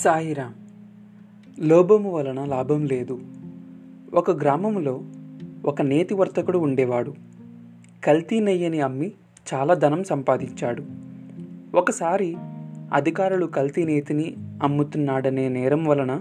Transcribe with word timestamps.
సాయిరామ్ 0.00 0.52
లోభము 1.60 2.10
వలన 2.10 2.44
లాభం 2.44 2.86
లేదు. 2.86 3.20
ఒక 4.14 4.30
గ్రామంలో 4.30 5.00
ఒక 5.64 5.82
నేతి 5.82 6.14
వర్తకుడు 6.14 6.58
ఉండేవాడు. 6.58 7.14
కల్తీ 8.04 8.40
నెయ్యిని 8.40 8.80
అమ్మి 8.80 9.12
చాలా 9.54 9.74
ధనం 9.74 10.04
సంపాదించాడు. 10.04 10.84
ఒకసారి 11.76 12.36
అధికారులు 12.92 13.46
కల్తీ 13.46 13.84
నేతిని 13.84 14.34
అమ్ముతున్నాడనే 14.62 15.48
నేరం 15.48 15.84
వలన 15.84 16.20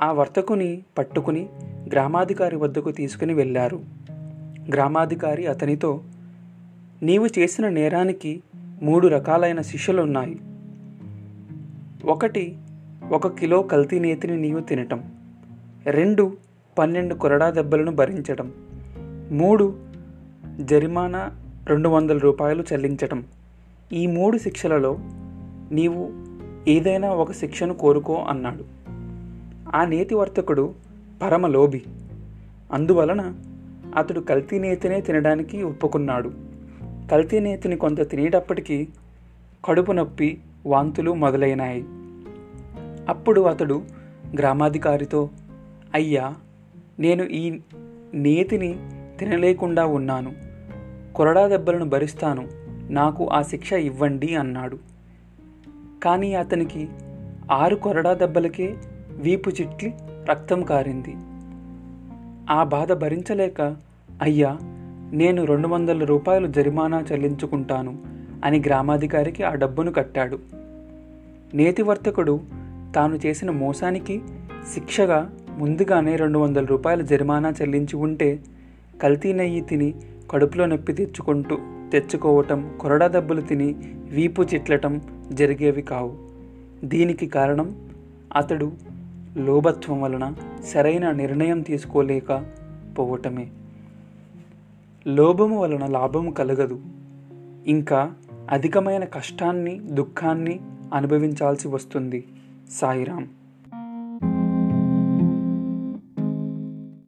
ఆ 0.00 0.12
వర్తకుని 0.12 0.82
పట్టుకుని 0.98 1.48
గ్రామాధికారి 1.92 2.56
వద్దకు 2.56 2.90
తీసుకుని 2.90 3.34
వెళ్ళారు. 3.34 3.80
గ్రామాధికారి 4.68 5.46
అతనితో 5.46 6.00
నీవు 7.02 7.28
చేసిన 7.38 7.68
నేరానికి 7.68 8.42
మూడు 8.82 9.08
రకాలైన 9.08 9.60
శిష్యులు 9.60 10.02
ఉన్నాయి 10.02 10.40
ఒకటి 12.04 12.58
ఒక 13.10 13.28
కిలో 13.28 13.62
కల్తీ 13.62 13.98
నేతిని 13.98 14.36
నీవు 14.36 14.60
తినటం. 14.60 15.02
రెండు 15.86 16.36
పన్నెండు 16.78 17.14
కొరడా 17.14 17.50
దెబ్బలను 17.50 17.92
భరించటం. 17.92 18.52
మూడు 19.32 19.76
జరిమానా 20.60 21.30
రెండు 21.66 21.88
వందల 21.88 22.18
రూపాయలు 22.18 22.64
చెల్లించటం. 22.72 23.24
ఈ 23.92 24.06
మూడు 24.06 24.38
శిక్షలలో 24.38 24.98
నీవు 25.72 26.10
ఏదైనా 26.70 27.08
ఒక 27.08 27.32
శిక్షను 27.32 27.74
కోరుకో 27.74 28.14
అన్నాడు. 28.14 28.64
ఆ 29.76 29.84
నేతి 29.84 30.14
వర్తకుడు 30.14 30.74
అందువలన 32.72 33.34
అతడు 33.96 34.20
కల్తీ 34.20 34.58
నేతినే 34.58 35.00
తినడానికి 35.00 35.62
ఒప్పుకున్నాడు. 35.62 36.32
కల్తీ 37.10 37.40
నేతిని 37.40 37.76
కొంత 37.76 38.08
తినేటప్పటికీ 38.08 38.88
కడుపు 39.64 39.92
నొప్పి 39.92 40.38
వాంతులు 40.66 41.14
మొదలైనాయి. 41.14 41.84
అప్పుడు 43.10 43.40
అతడు 43.40 43.82
గ్రామాధికారితో 44.38 45.30
అయ్యా 45.94 46.34
నేను 46.98 47.22
ఈ 47.22 47.60
నేతిని 48.14 48.78
తినలేకుండా 49.18 49.86
ఉన్నాను. 49.86 50.32
కొరడా 51.14 51.48
దెబ్బలను 51.48 51.84
భరిస్తాను. 51.84 52.48
నాకు 52.90 53.28
ఆ 53.28 53.42
శిక్ష 53.42 53.72
ఇవ్వండి 53.72 54.34
అన్నాడు. 54.34 54.78
కానీ 56.02 56.34
అతనికి 56.34 56.88
ఆరు 57.52 57.76
కొరడా 57.76 58.14
దెబ్బలకే 58.14 58.74
వీపు 59.10 59.50
చిట్లి 59.50 59.94
రక్తం 60.30 60.62
కారింది. 60.62 61.14
ఆ 62.52 62.64
బాధ 62.64 62.92
భరించలేక 62.92 63.76
అయ్యా 64.22 64.58
నేను 65.12 65.44
రెండు 65.44 65.68
వందల 65.68 66.04
రూపాయలు 66.04 66.46
జరిమానా 66.46 67.04
చెల్లించుకుంటాను 67.12 67.98
అని 68.44 68.60
గ్రామాధికారికి 68.60 69.42
ఆ 69.42 69.54
డబ్బును 69.54 69.92
కట్టాడు. 69.92 70.38
నేతివర్తకుడు 71.54 72.59
తాను 72.94 73.18
చేసిన 73.26 73.50
మోసానికి 73.50 74.22
శిక్షగా 74.74 75.32
ముందుగానే 75.58 76.16
రెండు 76.16 76.38
వందల 76.38 76.64
రూపాయల 76.64 77.02
జరిమానా 77.02 77.50
చెల్లించి 77.50 77.96
ఉంటే 77.96 78.40
కల్తీ 79.02 79.32
నెయ్యి 79.32 79.60
తిని 79.60 79.94
కడుపులో 80.30 80.66
నొప్పి 80.66 80.92
తెచ్చుకుంటూ 80.92 81.58
తెచ్చుకోవటం 81.92 82.72
కొరడా 82.80 83.06
దెబ్బలు 83.06 83.40
తిని 83.40 83.74
వీపు 84.10 84.42
చిట్లటం 84.42 85.00
జరిగేవి 85.32 85.82
కావు. 85.82 86.18
దీనికి 86.84 87.26
కారణం 87.26 87.88
అతడు 88.36 88.72
లోభత్వం 89.36 90.00
వలన 90.00 90.34
సరైన 90.64 91.10
నిర్ణయం 91.10 91.60
తీసుకోలేక 91.60 92.44
పోవటమే. 92.98 93.48
లోభము 95.06 95.60
వలన 95.60 95.86
లాభము 95.86 96.30
కలగదు. 96.30 96.80
ఇంకా 97.66 98.12
అధికమైన 98.50 99.04
కష్టాన్ని 99.04 99.78
దుఃఖాన్ని 99.78 100.60
అనుభవించాల్సి 100.94 101.68
వస్తుంది. 101.68 102.24
సాయిరామ్ 102.70 103.28